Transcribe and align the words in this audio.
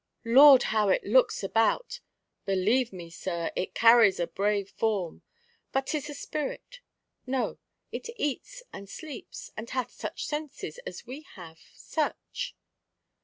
Lord, 0.25 0.63
how 0.73 0.89
it 0.89 1.03
looks 1.03 1.43
about! 1.43 1.99
Believe 2.47 2.91
me, 2.91 3.11
sir, 3.11 3.51
It 3.55 3.75
carries 3.75 4.19
a 4.19 4.25
brave 4.25 4.71
form— 4.71 5.21
but 5.71 5.85
'tis 5.85 6.09
a 6.09 6.15
spirit. 6.15 6.79
No! 7.27 7.59
it 7.91 8.09
eats 8.17 8.63
and 8.73 8.89
sleeps, 8.89 9.51
And 9.55 9.69
hath 9.69 9.91
such 9.91 10.25
senses 10.25 10.79
as 10.87 11.05
we 11.05 11.21
have— 11.35 11.59
such." 11.75 12.55